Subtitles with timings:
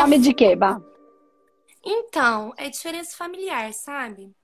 [0.00, 0.80] Fome de quê, Bah?
[1.84, 4.34] Então, é diferença familiar, sabe?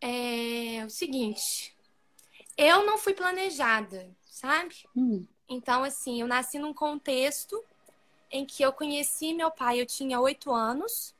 [0.00, 1.76] É o seguinte,
[2.56, 4.74] eu não fui planejada, sabe?
[4.96, 5.26] Hum.
[5.46, 7.62] Então, assim, eu nasci num contexto
[8.30, 11.14] em que eu conheci meu pai, eu tinha oito anos,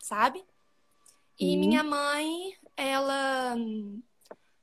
[0.00, 0.44] sabe?
[1.38, 1.60] E Hum.
[1.60, 3.54] minha mãe, ela,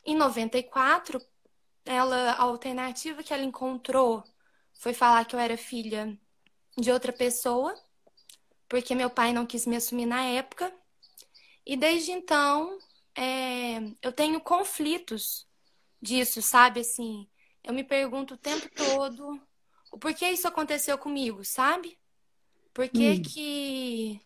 [0.05, 1.21] em 94,
[1.85, 4.21] ela, a alternativa que ela encontrou
[4.73, 6.19] foi falar que eu era filha
[6.77, 7.73] de outra pessoa,
[8.71, 10.73] porque meu pai não quis me assumir na época.
[11.65, 12.79] E desde então,
[13.13, 15.45] é, eu tenho conflitos
[16.01, 16.79] disso, sabe?
[16.79, 17.27] Assim,
[17.65, 19.37] eu me pergunto o tempo todo
[19.91, 21.99] o porquê isso aconteceu comigo, sabe?
[22.73, 23.21] Por que Hum.
[23.21, 24.21] que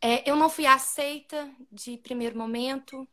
[0.00, 3.06] é, eu não fui aceita de primeiro momento?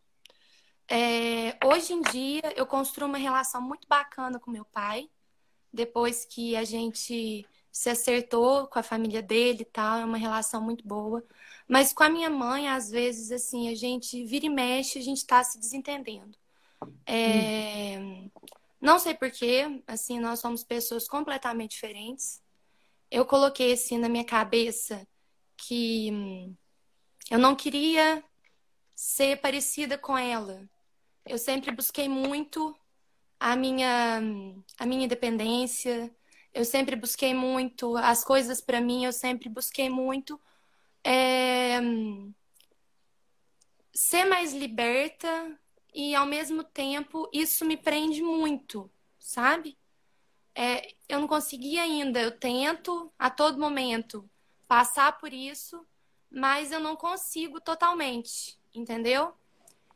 [0.88, 5.08] É, hoje em dia, eu construo uma relação muito bacana com meu pai,
[5.72, 10.62] depois que a gente se acertou com a família dele e tal, é uma relação
[10.64, 11.26] muito boa.
[11.68, 15.26] Mas com a minha mãe, às vezes, assim, a gente vira e mexe, a gente
[15.28, 16.38] tá se desentendendo.
[17.08, 18.00] É,
[18.82, 22.42] Não sei porquê, assim, nós somos pessoas completamente diferentes.
[23.12, 25.08] Eu coloquei assim na minha cabeça
[25.58, 26.56] que hum,
[27.32, 28.24] eu não queria
[28.96, 30.70] ser parecida com ela.
[31.26, 32.76] Eu sempre busquei muito
[33.40, 34.22] a minha
[34.80, 36.14] a minha independência.
[36.54, 39.06] Eu sempre busquei muito as coisas para mim.
[39.06, 40.40] Eu sempre busquei muito
[41.04, 41.80] é,
[43.94, 45.60] ser mais liberta
[45.94, 49.78] e ao mesmo tempo isso me prende muito, sabe?
[50.56, 52.22] É, eu não consegui ainda.
[52.22, 54.30] Eu tento a todo momento
[54.68, 55.86] passar por isso,
[56.30, 59.34] mas eu não consigo totalmente, entendeu?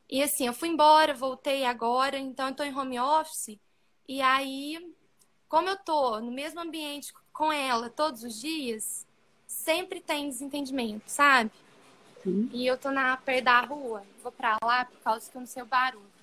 [0.09, 3.59] E assim, eu fui embora, voltei agora, então eu tô em home office.
[4.07, 4.95] E aí,
[5.47, 9.05] como eu tô no mesmo ambiente com ela todos os dias,
[9.45, 11.51] sempre tem desentendimento, sabe?
[12.23, 12.49] Sim.
[12.51, 15.47] E eu tô na perto da rua, vou pra lá por causa que eu não
[15.47, 16.17] sei o barulho.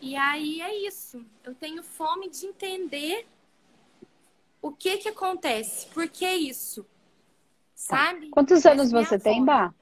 [0.00, 1.24] E aí é isso.
[1.42, 3.26] Eu tenho fome de entender
[4.60, 6.86] o que que acontece, por que isso,
[7.74, 8.30] sabe?
[8.30, 9.46] Quantos anos você tem, fome.
[9.46, 9.74] Bah?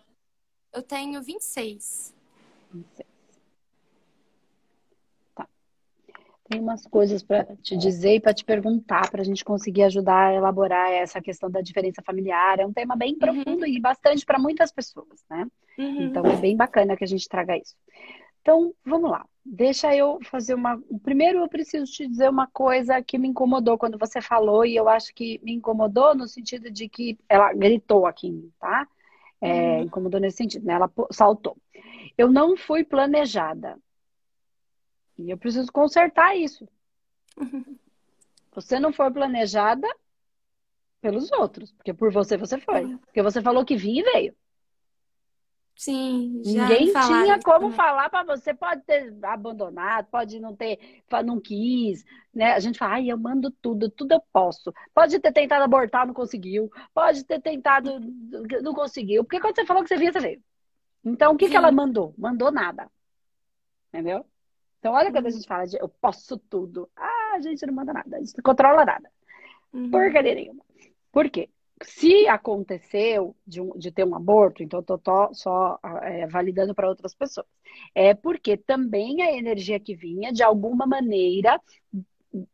[0.73, 2.13] Eu tenho 26.
[2.97, 3.05] Tá.
[6.53, 10.27] Tem umas coisas para te dizer e para te perguntar, para a gente conseguir ajudar
[10.27, 12.61] a elaborar essa questão da diferença familiar.
[12.61, 15.47] É um tema bem profundo e bastante para muitas pessoas, né?
[15.79, 16.03] Uhum.
[16.03, 17.75] Então é bem bacana que a gente traga isso.
[18.43, 19.25] Então, vamos lá.
[19.43, 20.79] Deixa eu fazer uma.
[21.03, 24.89] Primeiro, eu preciso te dizer uma coisa que me incomodou quando você falou, e eu
[24.91, 28.87] acho que me incomodou no sentido de que ela gritou aqui em mim, tá?
[29.41, 29.83] É, Uhum.
[29.85, 30.75] Incomodou nesse sentido, né?
[30.75, 31.57] Ela saltou.
[32.19, 33.79] Eu não fui planejada.
[35.19, 36.69] E eu preciso consertar isso.
[38.55, 39.89] Você não foi planejada
[41.01, 42.97] pelos outros, porque por você você foi.
[42.99, 44.37] Porque você falou que vinha e veio.
[45.75, 47.77] Sim, já Ninguém tinha como também.
[47.77, 50.79] falar para você, pode ter abandonado, pode não ter,
[51.25, 52.53] não quis, né?
[52.53, 54.73] A gente fala, ai, eu mando tudo, tudo eu posso.
[54.95, 56.71] Pode ter tentado abortar, não conseguiu.
[56.95, 57.99] Pode ter tentado,
[58.63, 59.25] não conseguiu.
[59.25, 60.43] Porque quando você falou que você vinha, você veio.
[61.05, 62.15] Então, o que que ela mandou?
[62.17, 62.89] Mandou nada.
[63.89, 64.25] Entendeu?
[64.83, 65.35] Então, olha quando a Uhum.
[65.37, 66.91] gente fala de eu posso tudo.
[66.97, 69.09] Ah, a gente não manda nada, a gente não controla nada.
[69.73, 69.89] Uhum.
[69.93, 70.61] Porcaria nenhuma.
[71.13, 71.49] Por quê?
[71.85, 76.89] Se aconteceu de, um- de ter um aborto, então eu tô, só é, validando para
[76.89, 77.47] outras pessoas.
[77.95, 81.61] É porque também a energia que vinha, de alguma maneira,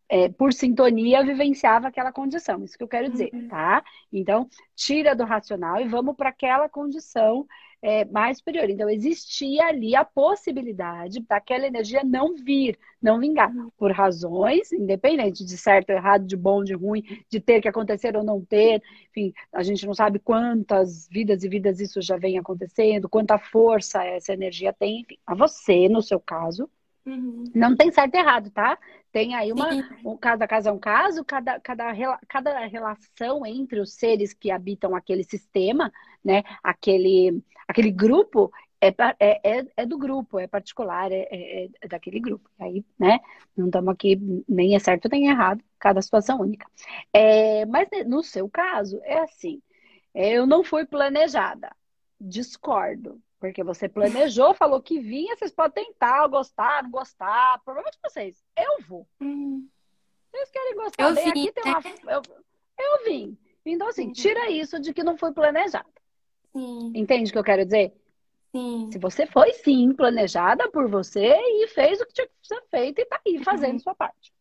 [0.06, 2.62] é, por sintonia, vivenciava aquela condição.
[2.62, 3.48] Isso que eu quero dizer, Uhum.
[3.48, 3.82] tá?
[4.12, 4.46] Então,
[4.76, 7.46] tira do racional e vamos para aquela condição
[7.82, 8.68] é, mais superior.
[8.68, 15.56] Então, existia ali a possibilidade daquela energia não vir, não vingar, por razões, independente de
[15.56, 18.82] certo errado, de bom, de ruim, de ter que acontecer ou não ter.
[19.10, 24.04] Enfim, a gente não sabe quantas vidas e vidas isso já vem acontecendo, quanta força
[24.04, 25.00] essa energia tem.
[25.00, 26.68] Enfim, a você, no seu caso,
[27.06, 27.44] Uhum.
[27.54, 28.78] não tem certo e errado, tá?
[29.10, 29.70] Tem aí uma.
[30.04, 31.84] Um, cada caso é um caso, cada, cada,
[32.28, 35.90] cada relação entre os seres que habitam aquele sistema,
[36.24, 36.42] né?
[36.62, 42.20] Aquele, aquele grupo é, é, é, é do grupo, é particular, é, é- é daquele
[42.20, 42.48] grupo.
[42.60, 43.18] Aí, né?
[43.56, 44.16] Não estamos aqui,
[44.48, 46.66] nem é certo nem é errado, cada situação única.
[47.12, 49.60] É, mas no seu caso, é assim:
[50.14, 51.74] eu não fui planejada.
[52.20, 53.20] Discordo.
[53.40, 57.60] Porque você planejou, falou que vinha, vocês podem tentar, gostar, não gostar.
[57.64, 58.42] Problema de vocês.
[58.56, 59.06] Eu vou.
[59.20, 59.68] Uhum.
[60.32, 61.32] Vocês querem gostar Eu bem?
[61.32, 61.80] vim, Aqui tem uma.
[61.80, 61.94] né?
[62.08, 62.22] Eu,
[62.78, 63.38] eu vim.
[63.64, 65.88] Então, assim, tira isso de que não foi planejado.
[66.52, 67.92] Sim, Entende o que eu quero dizer?
[68.50, 68.88] sim.
[68.90, 72.98] Se você foi sim planejada por você e fez o que tinha que ser feito
[73.00, 73.78] e tá aí fazendo Uhum.
[73.78, 74.32] sua parte.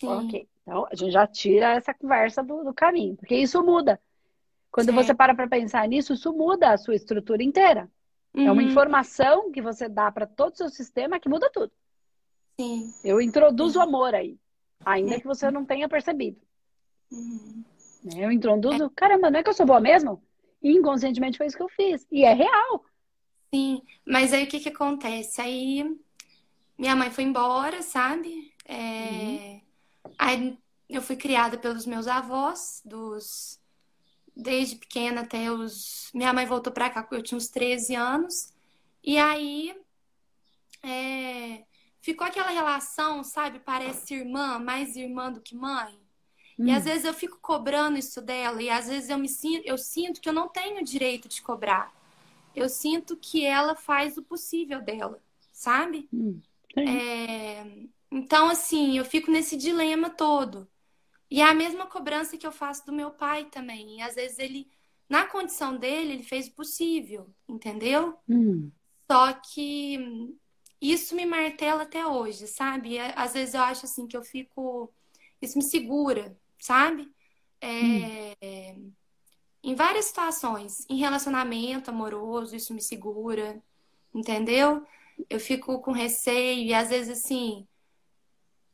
[0.00, 0.06] Sim.
[0.08, 0.48] Ok.
[0.62, 4.00] Então, a gente já tira essa conversa do, do caminho, porque isso muda.
[4.70, 5.04] Quando certo.
[5.04, 7.90] você para para pensar nisso, isso muda a sua estrutura inteira.
[8.34, 8.46] Uhum.
[8.46, 8.68] É uma uhum.
[8.68, 11.72] informação que você dá para todo o seu sistema que muda tudo.
[12.58, 12.92] Sim.
[13.02, 14.38] Eu introduzo o amor aí,
[14.84, 16.40] ainda que você não tenha percebido.
[17.10, 17.64] Uhum.
[18.16, 18.90] Eu introduzo, é.
[18.94, 20.22] caramba, não é que eu sou boa mesmo?
[20.62, 22.06] E inconscientemente foi isso que eu fiz.
[22.10, 22.84] E é real.
[23.52, 25.40] Sim, mas aí o que que acontece?
[25.40, 25.98] Aí
[26.78, 28.54] minha mãe foi embora, sabe?
[28.64, 28.74] É...
[28.74, 29.60] Uhum.
[30.18, 33.59] Aí eu fui criada pelos meus avós, dos
[34.40, 36.10] desde pequena até os.
[36.14, 38.52] Minha mãe voltou pra cá quando eu tinha uns 13 anos.
[39.02, 39.74] E aí
[40.82, 41.64] é...
[42.00, 43.60] ficou aquela relação, sabe?
[43.60, 45.98] Parece irmã, mais irmã do que mãe.
[46.58, 46.66] Hum.
[46.66, 49.78] E às vezes eu fico cobrando isso dela, e às vezes eu me sinto, eu
[49.78, 51.92] sinto que eu não tenho direito de cobrar
[52.54, 55.22] eu sinto que ela faz o possível dela,
[55.52, 56.08] sabe?
[56.12, 56.40] Hum,
[56.76, 57.64] é...
[58.10, 60.66] Então, assim, eu fico nesse dilema todo.
[61.30, 63.98] E é a mesma cobrança que eu faço do meu pai também.
[63.98, 64.68] E às vezes ele,
[65.08, 68.18] na condição dele, ele fez o possível, entendeu?
[68.28, 68.70] Hum.
[69.10, 70.34] Só que
[70.80, 72.98] isso me martela até hoje, sabe?
[72.98, 74.92] Às vezes eu acho assim que eu fico.
[75.40, 77.08] Isso me segura, sabe?
[77.60, 78.36] É...
[78.76, 78.92] Hum
[79.62, 80.86] em várias situações.
[80.88, 83.62] Em relacionamento amoroso, isso me segura,
[84.14, 84.84] entendeu?
[85.28, 87.66] Eu fico com receio e às vezes assim,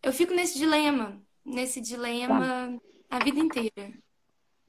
[0.02, 2.78] eu fico nesse dilema, nesse dilema
[3.08, 3.16] tá.
[3.18, 3.92] a vida inteira.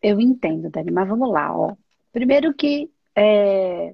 [0.01, 1.75] Eu entendo, Dani, mas vamos lá, ó.
[2.11, 3.93] Primeiro que é,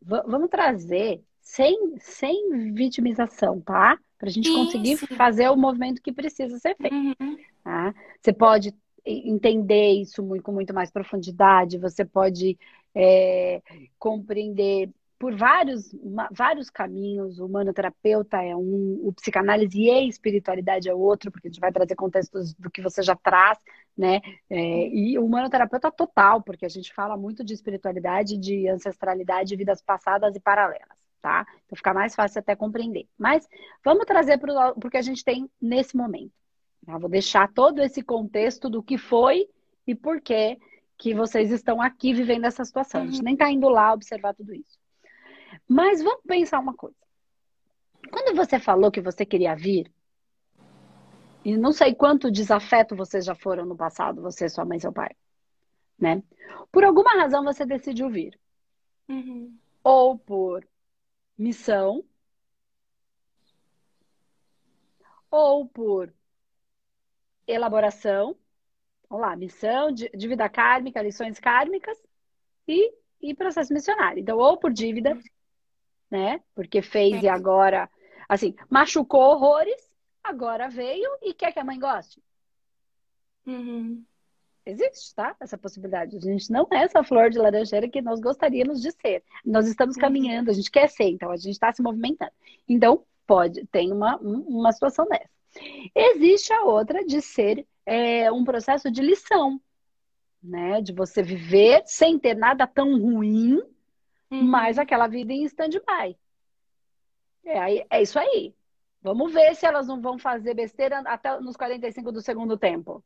[0.00, 3.98] vamos trazer sem, sem vitimização, tá?
[4.16, 6.94] Para a gente sim, conseguir fazer o movimento que precisa ser feito.
[6.94, 7.36] Uhum.
[7.64, 7.94] Tá?
[8.20, 8.74] Você pode
[9.04, 12.58] entender isso com muito mais profundidade, você pode
[12.94, 13.62] é,
[13.98, 15.94] compreender por vários,
[16.32, 17.38] vários caminhos.
[17.38, 21.70] O humanoterapeuta é um, o psicanálise e a espiritualidade é outro, porque a gente vai
[21.70, 23.58] trazer contextos do que você já traz,
[23.96, 24.22] né?
[24.48, 29.82] É, e o humanoterapeuta total, porque a gente fala muito de espiritualidade, de ancestralidade, vidas
[29.82, 31.46] passadas e paralelas, tá?
[31.66, 33.06] Então fica mais fácil até compreender.
[33.18, 33.46] Mas
[33.84, 36.32] vamos trazer para o que a gente tem nesse momento.
[36.86, 36.96] Tá?
[36.96, 39.46] Vou deixar todo esse contexto do que foi
[39.86, 40.56] e por que
[40.96, 43.02] que vocês estão aqui vivendo essa situação.
[43.02, 43.24] A gente uhum.
[43.24, 44.79] nem está indo lá observar tudo isso.
[45.70, 46.96] Mas vamos pensar uma coisa.
[48.10, 49.88] Quando você falou que você queria vir,
[51.44, 54.92] e não sei quanto desafeto vocês já foram no passado, você, sua mãe e seu
[54.92, 55.14] pai,
[55.96, 56.24] né?
[56.72, 58.36] Por alguma razão você decidiu vir.
[59.08, 59.56] Uhum.
[59.84, 60.66] Ou por
[61.38, 62.04] missão,
[65.30, 66.12] ou por
[67.46, 68.36] elaboração,
[69.08, 71.96] vamos lá, missão, dívida kármica, lições kármicas
[72.66, 74.20] e, e processo missionário.
[74.20, 75.16] Então, ou por dívida,
[76.10, 76.40] né?
[76.54, 77.88] Porque fez e agora,
[78.28, 79.90] assim, machucou horrores,
[80.22, 82.22] agora veio e quer que a mãe goste.
[83.46, 84.04] Uhum.
[84.66, 85.34] Existe, tá?
[85.40, 86.16] Essa possibilidade.
[86.16, 89.22] A gente não é essa flor de laranjeira que nós gostaríamos de ser.
[89.44, 90.02] Nós estamos uhum.
[90.02, 92.32] caminhando, a gente quer ser, então a gente está se movimentando.
[92.68, 95.30] Então, pode, tem uma, uma situação dessa.
[95.94, 99.60] Existe a outra de ser é, um processo de lição,
[100.42, 100.80] né?
[100.80, 103.60] De você viver sem ter nada tão ruim,
[104.30, 104.42] uhum.
[104.42, 106.16] mas aquela vida em stand-by.
[107.44, 108.54] É, é isso aí.
[109.02, 113.02] Vamos ver se elas não vão fazer besteira até nos 45 do segundo tempo.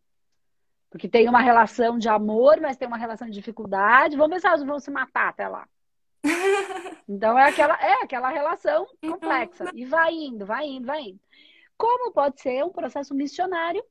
[0.90, 4.16] Porque tem uma relação de amor, mas tem uma relação de dificuldade.
[4.16, 5.68] Vamos ver se elas vão se matar até lá.
[7.06, 9.10] Então é aquela, é aquela relação uhum.
[9.10, 9.70] complexa.
[9.74, 11.20] E vai indo, vai indo, vai indo
[11.76, 13.84] como pode ser um processo missionário,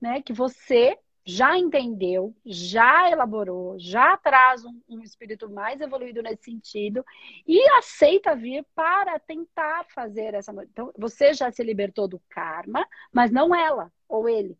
[0.00, 0.22] né?
[0.22, 7.04] Que você já entendeu, já elaborou, já traz um, um, espírito mais evoluído nesse sentido
[7.46, 10.50] e aceita vir para tentar fazer essa.
[10.62, 14.56] Então, você já se libertou do karma, mas não ela ou ele.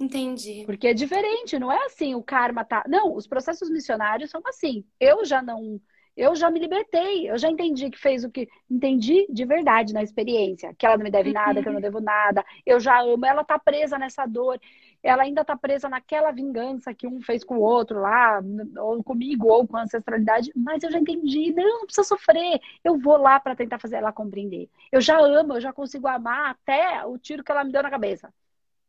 [0.00, 0.62] Entendi.
[0.64, 2.82] Porque é diferente, não é assim, o karma tá.
[2.88, 4.82] Não, os processos missionários são assim.
[4.98, 5.78] Eu já não
[6.16, 8.48] eu já me libertei, eu já entendi que fez o que.
[8.70, 12.00] Entendi de verdade na experiência, que ela não me deve nada, que eu não devo
[12.00, 14.58] nada, eu já amo, ela tá presa nessa dor,
[15.06, 18.42] ela ainda tá presa naquela vingança que um fez com o outro lá,
[18.78, 22.98] ou comigo, ou com a ancestralidade, mas eu já entendi, não, não precisa sofrer, eu
[22.98, 24.68] vou lá para tentar fazer ela compreender.
[24.90, 27.90] Eu já amo, eu já consigo amar até o tiro que ela me deu na
[27.90, 28.32] cabeça,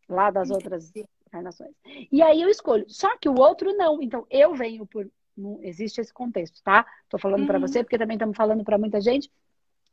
[0.10, 0.92] lá das outras
[1.28, 1.72] encarnações.
[2.12, 2.86] E aí eu escolho.
[2.88, 4.02] Só que o outro não.
[4.02, 6.84] Então eu venho por não existe esse contexto, tá?
[7.08, 7.48] Tô falando uhum.
[7.48, 9.30] para você porque também estamos falando para muita gente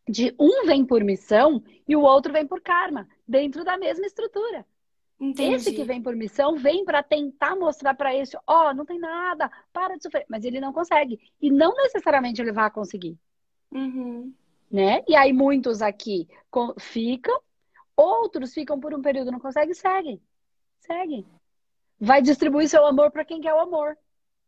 [0.08, 4.64] de um vem por missão e o outro vem por karma, dentro da mesma estrutura.
[5.20, 5.54] Entendi.
[5.54, 8.98] Esse que vem por missão vem para tentar mostrar para esse, ó, oh, não tem
[8.98, 13.16] nada, para de sofrer, mas ele não consegue e não necessariamente ele vai conseguir,
[13.70, 14.34] uhum.
[14.70, 15.04] né?
[15.06, 16.28] E aí muitos aqui
[16.78, 17.40] ficam,
[17.96, 20.20] outros ficam por um período não conseguem, seguem,
[20.80, 21.24] seguem.
[21.98, 23.96] Vai distribuir seu amor para quem quer o amor.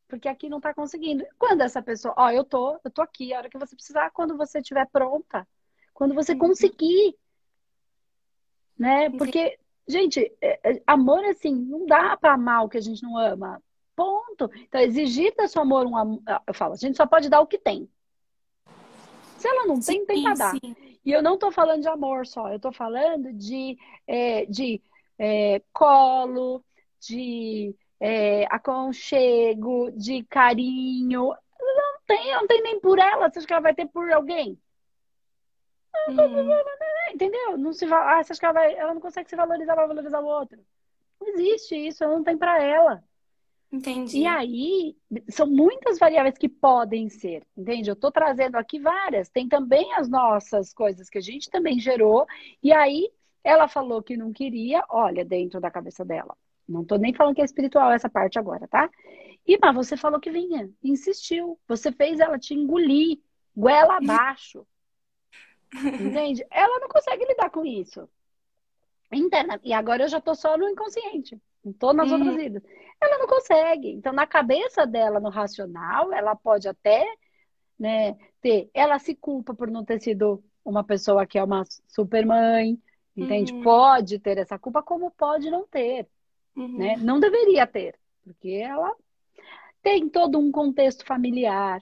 [0.08, 1.25] porque aqui não tá conseguindo.
[1.38, 4.37] Quando essa pessoa, ó, eu tô, eu tô aqui, a hora que você precisar, quando
[4.37, 5.46] você estiver pronta,
[5.92, 6.38] quando você uhum.
[6.38, 7.16] conseguir,
[8.78, 9.11] né?
[9.11, 13.16] Porque, gente, é, é, amor assim, não dá para amar o que a gente não
[13.16, 13.62] ama.
[13.94, 14.50] Ponto.
[14.54, 17.46] Então, exigir da sua amor um amor, eu falo, a gente só pode dar o
[17.46, 17.88] que tem.
[19.38, 20.50] Se ela não tem, sim, tem para dar.
[20.52, 20.76] Sim.
[21.04, 24.82] E eu não tô falando de amor só, eu tô falando de, é, de
[25.18, 26.64] é, colo,
[27.00, 31.32] de é, aconchego, de carinho.
[31.58, 33.30] Não tem, não tem nem por ela.
[33.30, 34.58] Você acha que ela vai ter por alguém?
[36.08, 36.48] Hum.
[37.12, 37.56] Entendeu?
[37.56, 40.20] Não se ah, você acha que ela, vai, ela não consegue se valorizar para valorizar
[40.20, 40.58] o outro?
[41.20, 43.02] Não existe isso, não tem para ela.
[43.72, 44.18] Entendi.
[44.18, 44.96] E aí,
[45.28, 47.90] são muitas variáveis que podem ser, entende?
[47.90, 49.28] Eu estou trazendo aqui várias.
[49.28, 52.26] Tem também as nossas coisas que a gente também gerou.
[52.62, 53.10] E aí,
[53.42, 56.36] ela falou que não queria, olha, dentro da cabeça dela.
[56.68, 58.90] Não estou nem falando que é espiritual essa parte agora, tá?
[59.46, 61.58] E, mas você falou que vinha, insistiu.
[61.68, 63.18] Você fez ela te engolir,
[63.56, 64.66] goela abaixo.
[65.75, 66.46] Entende?
[66.50, 68.08] Ela não consegue lidar com isso.
[69.12, 69.61] Interna.
[69.62, 71.40] E agora eu já tô só no inconsciente.
[71.64, 72.18] Não tô nas uhum.
[72.18, 72.62] outras vidas.
[73.00, 73.90] Ela não consegue.
[73.90, 77.04] Então, na cabeça dela, no racional, ela pode até
[77.78, 78.70] né, ter.
[78.73, 82.78] Ela se culpa por não ter sido uma pessoa que é uma super mãe.
[83.16, 83.52] Entende?
[83.52, 83.62] Uhum.
[83.62, 86.06] Pode ter essa culpa, como pode não ter.
[86.54, 86.78] Uhum.
[86.78, 86.96] Né?
[86.96, 87.99] Não deveria ter.
[88.23, 88.94] Porque ela
[89.82, 91.80] tem todo um contexto familiar,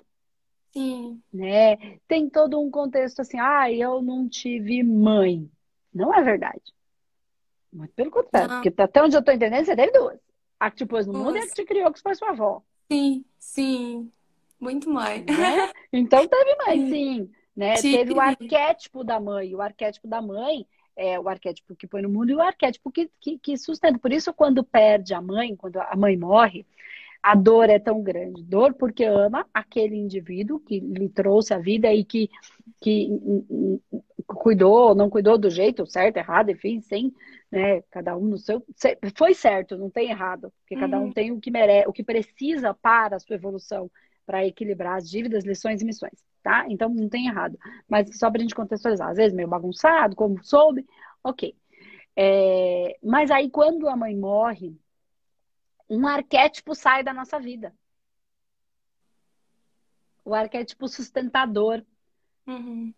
[0.77, 1.23] Sim.
[1.33, 1.77] Né?
[2.09, 5.49] Tem todo um contexto assim, ah, eu não tive mãe.
[5.93, 6.75] Não é verdade.
[7.73, 8.49] Muito pelo contrário.
[8.49, 8.63] Não.
[8.63, 10.19] Porque até onde eu tô entendendo, você teve duas.
[10.59, 12.63] A que te pôs no mundo e a que te criou, que foi sua avó.
[12.91, 14.11] Sim, sim.
[14.59, 15.25] Muito mãe.
[15.25, 15.73] Né?
[15.93, 16.91] Então teve mãe, sim.
[16.91, 17.75] sim né?
[17.75, 19.55] Teve o arquétipo da mãe.
[19.55, 20.67] O arquétipo da mãe
[20.97, 23.99] é o arquétipo que põe no mundo e o arquétipo que, que, que sustenta.
[23.99, 26.67] Por isso, quando perde a mãe, quando a mãe morre,
[27.25, 28.43] a dor é tão grande.
[28.43, 32.29] Dor porque ama aquele indivíduo que lhe trouxe a vida e que,
[32.83, 33.09] que
[34.27, 37.11] cuidou, não cuidou do jeito certo, errado, enfim, sem,
[37.51, 38.63] né, cada um no seu.
[39.17, 40.81] Foi certo, não tem errado, porque uhum.
[40.83, 41.13] cada um uhum.
[41.13, 43.91] tem o que merece, o que precisa para a sua evolução,
[44.27, 46.67] para equilibrar as dívidas, lições e missões, tá?
[46.69, 47.59] Então não tem errado.
[47.89, 50.85] Mas só para a gente contextualizar, às vezes meio bagunçado, como soube,
[51.23, 51.55] ok.
[52.15, 54.77] É, mas aí quando a mãe morre,
[55.95, 57.75] um arquétipo sai da nossa vida.
[60.25, 61.85] O arquétipo sustentador.
[62.47, 62.93] Uhum.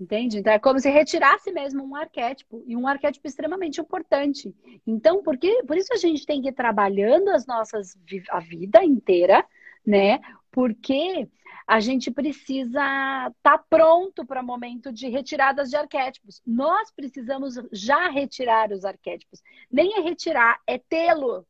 [0.00, 0.38] Entende?
[0.38, 4.54] Então é como se retirasse mesmo um arquétipo, e um arquétipo extremamente importante.
[4.86, 7.98] Então, por, que, por isso a gente tem que ir trabalhando as nossas,
[8.30, 9.44] a vida inteira,
[9.84, 10.20] né?
[10.52, 11.28] Porque
[11.66, 16.40] a gente precisa estar tá pronto para o momento de retiradas de arquétipos.
[16.46, 19.42] Nós precisamos já retirar os arquétipos.
[19.70, 21.44] Nem é retirar, é tê-lo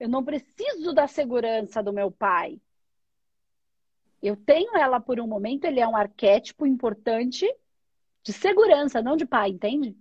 [0.00, 2.58] eu não preciso da segurança do meu pai.
[4.22, 7.46] Eu tenho ela por um momento, ele é um arquétipo importante
[8.22, 9.96] de segurança, não de pai, entende?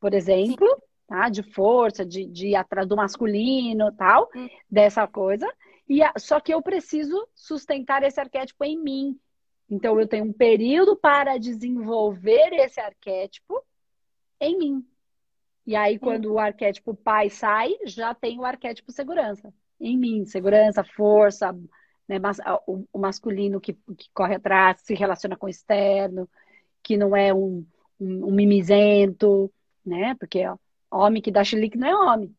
[0.00, 0.66] Por exemplo,
[1.06, 1.28] tá?
[1.28, 4.48] de força, de, de ir atrás do masculino, tal, hum.
[4.70, 5.46] dessa coisa.
[5.88, 9.20] E a, só que eu preciso sustentar esse arquétipo em mim.
[9.68, 13.62] Então eu tenho um período para desenvolver esse arquétipo
[14.40, 14.86] em mim.
[15.66, 16.34] E aí, quando hum.
[16.34, 19.52] o arquétipo pai sai, já tem o arquétipo segurança.
[19.80, 21.52] Em mim, segurança, força,
[22.08, 22.18] né,
[22.66, 26.28] o, o, masculino que, que, corre atrás, se relaciona com o externo,
[26.82, 27.66] que não é um,
[28.00, 29.52] um, um mimizento,
[29.84, 30.14] né?
[30.16, 30.56] Porque ó,
[30.90, 32.36] homem que dá chilique não é homem.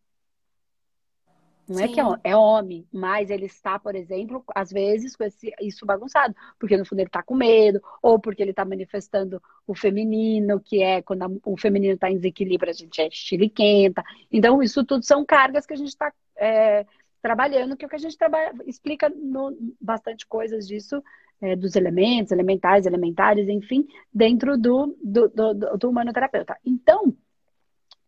[1.67, 1.84] Não Sim.
[1.84, 5.86] é que é, é, homem, mas ele está, por exemplo, às vezes com esse, isso
[5.86, 10.60] bagunçado, porque no fundo ele está com medo, ou porque ele está manifestando o feminino,
[10.60, 14.03] que é quando a, o feminino está em desequilíbrio, a gente é chiliquenta.
[14.32, 16.86] Então, isso tudo são cargas que a gente está é,
[17.22, 21.01] trabalhando, que é o que a gente trabalha, explica no, bastante coisas disso,
[21.39, 26.58] é, dos elementos, elementares, elementares, enfim, dentro do, do, do, do humanoterapeuta.
[26.65, 27.15] Então,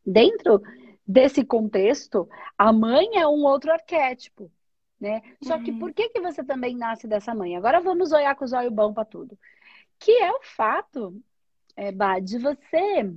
[0.06, 0.62] dentro
[1.08, 4.52] desse contexto, a mãe é um outro arquétipo,
[5.00, 5.22] né?
[5.44, 5.80] Só que uhum.
[5.80, 7.56] por que, que você também nasce dessa mãe?
[7.56, 9.38] Agora vamos olhar com os olhos bons para tudo.
[10.00, 11.22] Que é o fato,
[11.76, 13.14] é, bah, de você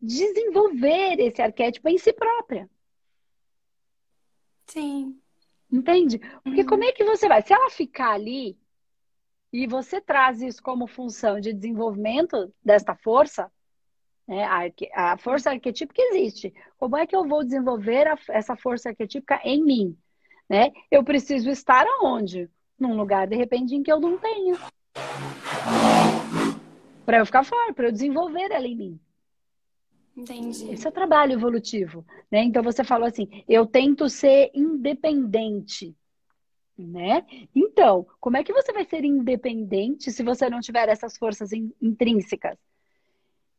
[0.00, 2.68] desenvolver esse arquétipo em si própria.
[4.66, 5.20] Sim.
[5.70, 6.18] Entende?
[6.42, 6.66] Porque uhum.
[6.66, 7.42] como é que você vai?
[7.42, 8.58] Se ela ficar ali
[9.52, 13.50] e você traz isso como função de desenvolvimento desta força,
[14.28, 14.44] né?
[14.44, 16.52] A, a força arquetípica existe.
[16.78, 19.96] Como é que eu vou desenvolver a, essa força arquetípica em mim?
[20.48, 20.70] Né?
[20.90, 22.48] Eu preciso estar aonde?
[22.78, 24.56] Num lugar, de repente, em que eu não tenho.
[27.04, 29.00] Para eu ficar forte, para eu desenvolver ela em mim.
[30.14, 30.70] Entendi.
[30.72, 32.04] Esse é o trabalho evolutivo.
[32.30, 32.42] Né?
[32.42, 35.96] Então você falou assim: eu tento ser independente.
[36.76, 37.26] Né?
[37.54, 41.72] Então, como é que você vai ser independente se você não tiver essas forças in
[41.80, 42.56] intrínsecas?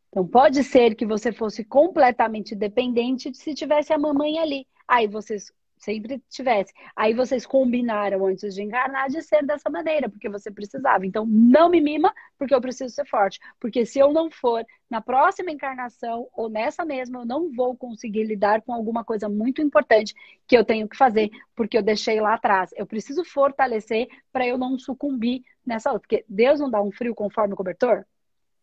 [0.09, 4.67] Então, pode ser que você fosse completamente dependente se tivesse a mamãe ali.
[4.87, 6.73] Aí vocês sempre tivesse.
[6.95, 11.05] Aí vocês combinaram antes de encarnar de ser dessa maneira, porque você precisava.
[11.05, 13.39] Então, não me mima, porque eu preciso ser forte.
[13.59, 18.25] Porque se eu não for na próxima encarnação ou nessa mesma, eu não vou conseguir
[18.25, 20.13] lidar com alguma coisa muito importante
[20.47, 22.71] que eu tenho que fazer, porque eu deixei lá atrás.
[22.75, 26.07] Eu preciso fortalecer para eu não sucumbir nessa outra.
[26.07, 28.05] Porque Deus não dá um frio conforme o cobertor?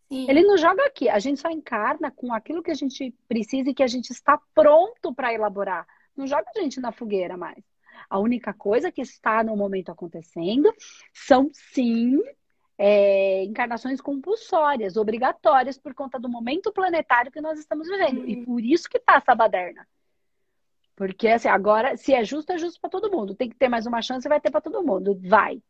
[0.09, 0.27] Sim.
[0.29, 1.09] Ele nos joga aqui.
[1.09, 4.41] A gente só encarna com aquilo que a gente precisa e que a gente está
[4.55, 5.87] pronto para elaborar.
[6.17, 7.63] Não joga a gente na fogueira mais.
[8.09, 10.73] A única coisa que está no momento acontecendo
[11.13, 12.21] são, sim,
[12.79, 18.21] é, encarnações compulsórias, obrigatórias, por conta do momento planetário que nós estamos vivendo.
[18.21, 18.29] Uhum.
[18.29, 19.87] E por isso que está essa baderna.
[20.95, 23.35] Porque, assim, agora, se é justo, é justo para todo mundo.
[23.35, 25.19] Tem que ter mais uma chance, vai ter para todo mundo.
[25.23, 25.61] Vai.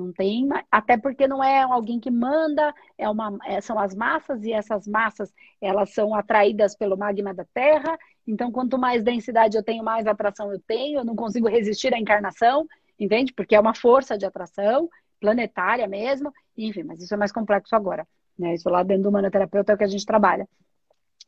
[0.00, 4.42] Não tem, até porque não é alguém que manda, é uma, é, são as massas
[4.44, 5.30] e essas massas
[5.60, 7.98] elas são atraídas pelo magma da Terra.
[8.26, 11.00] Então, quanto mais densidade eu tenho, mais atração eu tenho.
[11.00, 12.66] Eu não consigo resistir à encarnação,
[12.98, 13.32] entende?
[13.34, 14.88] Porque é uma força de atração
[15.20, 16.32] planetária mesmo.
[16.56, 18.08] Enfim, mas isso é mais complexo agora.
[18.38, 18.54] Né?
[18.54, 20.48] Isso lá dentro do humanoterapeuta é o que a gente trabalha.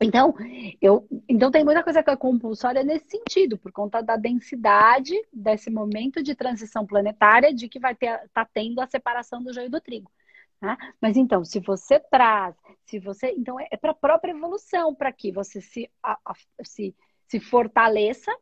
[0.01, 0.33] Então,
[0.81, 5.69] eu, então tem muita coisa que é compulsória nesse sentido, por conta da densidade desse
[5.69, 9.79] momento de transição planetária de que vai ter, tá tendo a separação do joio do
[9.79, 10.11] trigo.
[10.59, 10.77] Tá?
[11.01, 13.31] Mas então, se você traz, se você.
[13.31, 16.33] Então, é, é para a própria evolução, para que você se, a, a,
[16.63, 16.95] se,
[17.27, 18.33] se fortaleça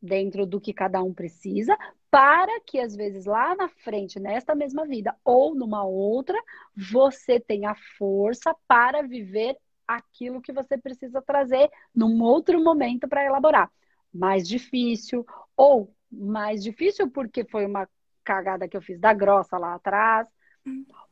[0.00, 1.76] dentro do que cada um precisa,
[2.10, 6.40] para que às vezes lá na frente, nesta mesma vida ou numa outra,
[6.74, 9.56] você tenha força para viver
[9.96, 13.70] aquilo que você precisa trazer num outro momento para elaborar.
[14.12, 15.24] Mais difícil,
[15.56, 17.88] ou mais difícil porque foi uma
[18.24, 20.26] cagada que eu fiz da grossa lá atrás,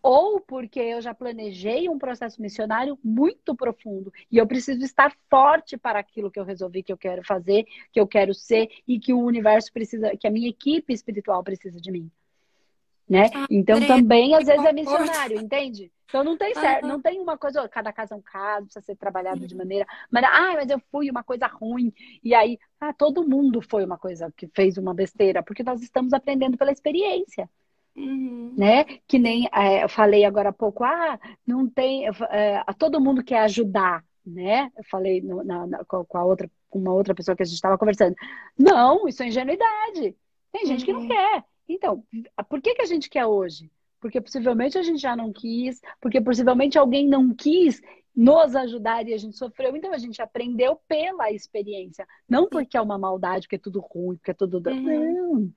[0.02, 5.76] ou porque eu já planejei um processo missionário muito profundo e eu preciso estar forte
[5.76, 9.12] para aquilo que eu resolvi que eu quero fazer, que eu quero ser e que
[9.12, 12.10] o universo precisa, que a minha equipe espiritual precisa de mim.
[13.08, 13.30] Né?
[13.34, 15.90] Ah, então também às vezes é missionário, entende?
[16.08, 16.88] Então não tem certo, uhum.
[16.88, 19.46] não tem uma coisa, cada caso é um caso, precisa ser trabalhado uhum.
[19.46, 19.86] de maneira.
[20.10, 21.92] Mas, ah, mas eu fui uma coisa ruim.
[22.24, 26.14] E aí, ah, todo mundo foi uma coisa que fez uma besteira, porque nós estamos
[26.14, 27.48] aprendendo pela experiência.
[27.94, 28.54] Uhum.
[28.56, 28.84] Né?
[29.06, 32.06] Que nem é, eu falei agora há pouco, ah, não tem.
[32.30, 34.70] É, todo mundo quer ajudar, né?
[34.76, 37.56] Eu falei no, na, na, com a outra, com uma outra pessoa que a gente
[37.56, 38.14] estava conversando.
[38.56, 40.16] Não, isso é ingenuidade.
[40.52, 41.08] Tem gente que não uhum.
[41.08, 41.44] quer.
[41.68, 42.02] Então,
[42.48, 43.70] por que, que a gente quer hoje?
[44.00, 47.81] porque possivelmente a gente já não quis, porque possivelmente alguém não quis
[48.14, 49.76] nos ajudar e a gente sofreu.
[49.76, 54.16] Então a gente aprendeu pela experiência, não porque é uma maldade, porque é tudo ruim,
[54.16, 54.62] porque é tudo.
[54.68, 55.12] Uhum.
[55.12, 55.52] Não.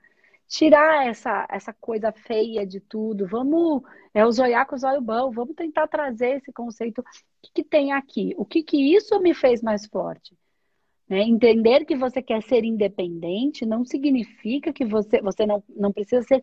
[0.47, 3.25] Tirar essa, essa coisa feia de tudo.
[3.25, 3.83] Vamos.
[4.13, 5.31] É o zoiar com o zóio bom.
[5.31, 6.99] Vamos tentar trazer esse conceito.
[6.99, 7.03] O
[7.41, 8.33] que, que tem aqui?
[8.37, 10.35] O que, que isso me fez mais forte?
[11.11, 11.23] Né?
[11.23, 16.41] Entender que você quer ser independente não significa que você, você não, não precisa ser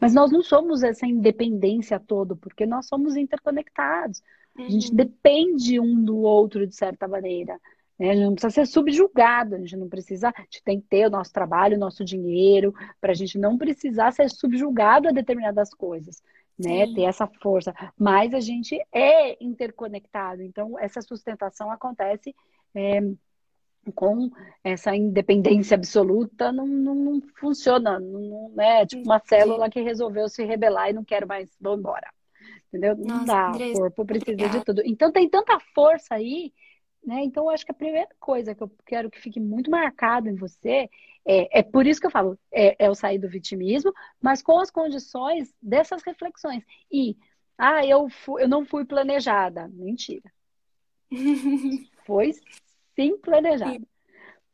[0.00, 4.22] mas nós não somos essa independência toda, porque nós somos interconectados.
[4.56, 4.64] Uhum.
[4.64, 4.96] A gente uhum.
[4.96, 7.60] depende um do outro de certa maneira.
[7.98, 8.10] Né?
[8.10, 11.08] A gente não precisa ser subjugado, a gente não precisa, a gente tem que ter
[11.08, 15.74] o nosso trabalho, o nosso dinheiro, para a gente não precisar ser subjugado a determinadas
[15.74, 16.22] coisas.
[16.56, 22.34] Né, ter essa força, mas a gente é interconectado, então essa sustentação acontece
[22.74, 23.00] é,
[23.94, 24.30] com
[24.62, 30.44] essa independência absoluta não, não, não funciona, não, é tipo uma célula que resolveu se
[30.44, 32.08] rebelar e não quero mais, vou embora.
[32.68, 32.96] Entendeu?
[32.96, 34.58] Não Nossa, dá, o corpo precisa obrigada.
[34.58, 34.82] de tudo.
[34.84, 36.52] Então tem tanta força aí,
[37.04, 37.22] né?
[37.22, 40.34] Então eu acho que a primeira coisa que eu quero que fique muito marcado em
[40.34, 40.90] você
[41.24, 44.58] é, é por isso que eu falo, é, é o sair do vitimismo, mas com
[44.58, 46.64] as condições dessas reflexões.
[46.90, 47.16] E,
[47.56, 49.68] ah, eu, fui, eu não fui planejada.
[49.68, 50.30] Mentira.
[52.06, 52.32] Foi
[52.98, 53.86] sim planejada.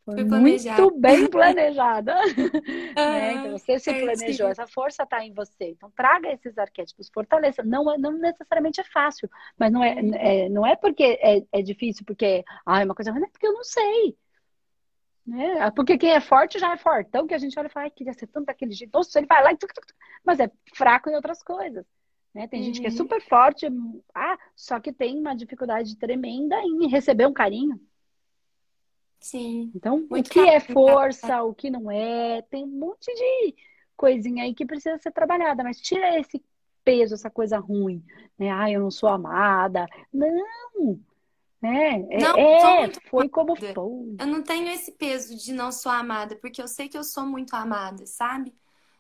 [0.05, 2.15] Foi muito bem planejada.
[2.95, 3.33] né?
[3.33, 5.71] Então, você se planejou, essa força está em você.
[5.71, 7.63] Então, traga esses arquétipos, fortaleça.
[7.63, 10.15] Não, é, não necessariamente é fácil, mas não é, uhum.
[10.15, 13.47] é não é porque é, é difícil, porque ah, é uma coisa ruim, é porque
[13.47, 14.15] eu não sei.
[15.27, 15.59] Né?
[15.59, 17.91] Ah, porque quem é forte já é fortão, que a gente olha e fala, ai,
[17.91, 18.93] queria ser tanto daquele jeito.
[18.93, 19.57] Nossa, ele vai lá e...
[20.23, 21.87] Mas é fraco em outras coisas.
[22.35, 22.47] Né?
[22.47, 22.67] Tem uhum.
[22.67, 22.97] gente que é uhum.
[22.97, 23.67] super forte,
[24.15, 27.81] ah, só que tem uma dificuldade tremenda em receber um carinho.
[29.25, 29.73] Sim.
[29.75, 33.55] Então, o que é força, o que não é, tem um monte de
[33.97, 36.45] coisinha aí que precisa ser trabalhada, mas tira esse
[36.85, 38.05] peso, essa coisa ruim,
[38.39, 38.51] né?
[38.51, 39.87] Ah, eu não sou amada.
[40.13, 41.01] Não!
[41.63, 42.07] Né?
[42.11, 43.73] É, não, é foi como foi.
[43.73, 47.25] Eu não tenho esse peso de não sou amada, porque eu sei que eu sou
[47.25, 48.53] muito amada, sabe?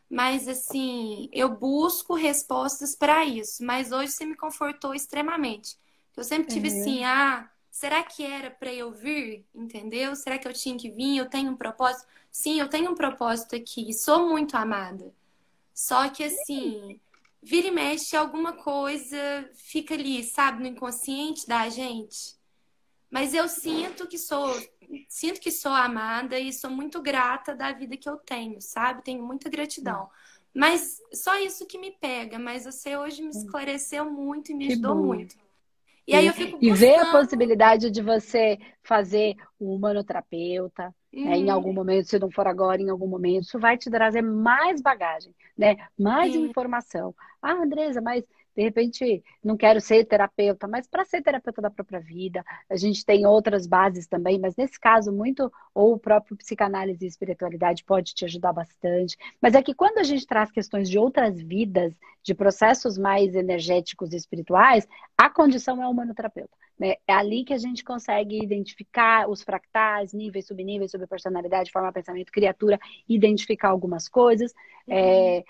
[0.09, 3.63] Mas assim, eu busco respostas para isso.
[3.63, 5.77] Mas hoje você me confortou extremamente.
[6.17, 6.81] Eu sempre tive uhum.
[6.81, 9.45] assim, ah, será que era para eu vir?
[9.53, 10.15] Entendeu?
[10.15, 11.17] Será que eu tinha que vir?
[11.17, 12.07] Eu tenho um propósito?
[12.31, 13.93] Sim, eu tenho um propósito aqui.
[13.93, 15.13] Sou muito amada.
[15.75, 17.01] Só que assim,
[17.43, 22.37] vira e mexe alguma coisa fica ali, sabe, no inconsciente da gente.
[23.11, 24.55] Mas eu sinto que sou,
[25.09, 29.03] sinto que sou amada e sou muito grata da vida que eu tenho, sabe?
[29.03, 30.09] Tenho muita gratidão.
[30.55, 34.75] Mas só isso que me pega, mas você hoje me esclareceu muito e me que
[34.75, 35.07] ajudou bom.
[35.07, 35.44] muito.
[36.07, 36.59] E aí eu fico.
[36.61, 41.25] E ver a possibilidade de você fazer um humanoterapeuta, uhum.
[41.25, 41.37] né?
[41.37, 44.83] em algum momento, se não for agora, em algum momento, isso vai te trazer mais
[44.83, 45.77] bagagem, né?
[45.99, 47.15] Mais informação.
[47.41, 48.23] Ah, Andresa, mas
[48.57, 53.05] de repente, não quero ser terapeuta, mas para ser terapeuta da própria vida, a gente
[53.05, 58.15] tem outras bases também, mas nesse caso, muito, ou o próprio psicanálise e espiritualidade pode
[58.15, 59.17] te ajudar bastante.
[59.41, 64.13] Mas é que quando a gente traz questões de outras vidas, de processos mais energéticos
[64.13, 64.87] e espirituais,
[65.19, 66.57] a condição é o humanoterapeuta.
[66.79, 66.95] Né?
[67.07, 72.79] É ali que a gente consegue identificar os fractais, níveis, subníveis, subpersonalidade, forma, pensamento, criatura,
[73.09, 74.53] identificar algumas coisas.
[74.87, 74.95] Uhum.
[74.95, 75.45] É,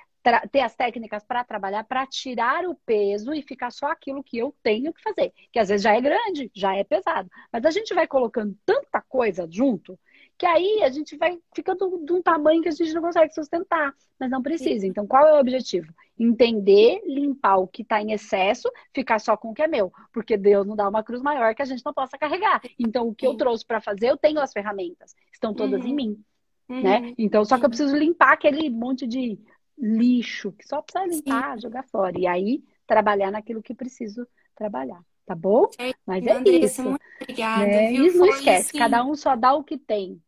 [0.51, 4.55] ter as técnicas para trabalhar, para tirar o peso e ficar só aquilo que eu
[4.63, 5.33] tenho que fazer.
[5.53, 7.31] Que às vezes já é grande, já é pesado.
[7.53, 9.99] Mas a gente vai colocando tanta coisa junto
[10.37, 13.95] que aí a gente vai ficando de um tamanho que a gente não consegue sustentar,
[14.19, 14.87] mas não precisa.
[14.87, 15.93] Então, qual é o objetivo?
[16.19, 20.37] Entender, limpar o que está em excesso, ficar só com o que é meu, porque
[20.37, 22.61] Deus não dá uma cruz maior que a gente não possa carregar.
[22.79, 25.89] Então, o que eu trouxe para fazer, eu tenho as ferramentas, estão todas uhum.
[25.89, 26.25] em mim.
[26.69, 26.77] Né?
[26.77, 26.83] Uhum.
[26.83, 27.15] Né?
[27.17, 29.39] Então, só que eu preciso limpar aquele monte de
[29.79, 31.63] lixo, que só precisa limpar, Sim.
[31.63, 32.19] jogar fora.
[32.19, 35.01] E aí, trabalhar naquilo que preciso trabalhar.
[35.27, 35.69] Tá bom?
[35.79, 36.83] É, Mas é Andressa, isso.
[36.83, 37.67] Muito obrigada.
[37.67, 37.91] Né?
[37.93, 38.07] Viu?
[38.07, 38.79] Isso não esquece, assim...
[38.79, 40.23] cada um só dá o que tem.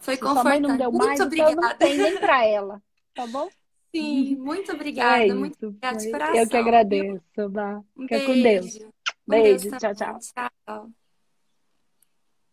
[0.00, 0.42] Foi Se confortante.
[0.42, 1.52] Sua mãe não deu muito mais, obrigada.
[1.52, 2.82] então não tem nem pra ela.
[3.14, 3.48] Tá bom?
[3.94, 5.24] Sim, muito obrigada.
[5.24, 6.36] É muito obrigada de coração.
[6.36, 7.82] Eu que agradeço, Bah.
[7.96, 8.78] Um Fica com Deus.
[9.26, 9.70] Beijo.
[9.78, 10.18] Tchau, tchau.
[10.18, 11.07] Tchau.